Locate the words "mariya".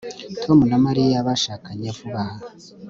0.85-1.25